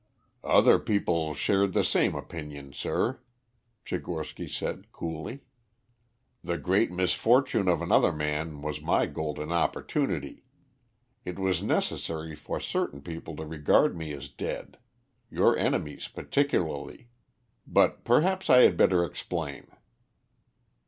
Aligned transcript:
"Other 0.43 0.79
people 0.79 1.35
shared 1.35 1.73
the 1.73 1.83
same 1.83 2.15
opinion, 2.15 2.73
sir," 2.73 3.19
Tchigorsky 3.85 4.47
said 4.49 4.91
coolly. 4.91 5.41
"The 6.43 6.57
great 6.57 6.91
misfortune 6.91 7.67
of 7.67 7.83
another 7.83 8.11
man 8.11 8.63
was 8.63 8.81
my 8.81 9.05
golden 9.05 9.51
opportunity. 9.51 10.43
It 11.23 11.37
was 11.37 11.61
necessary 11.61 12.33
for 12.35 12.59
certain 12.59 13.03
people 13.03 13.35
to 13.35 13.45
regard 13.45 13.95
me 13.95 14.11
as 14.11 14.27
dead 14.27 14.79
your 15.29 15.55
enemies 15.55 16.07
particularly. 16.07 17.09
But 17.67 18.03
perhaps 18.03 18.49
I 18.49 18.61
had 18.63 18.77
better 18.77 19.05
explain." 19.05 19.67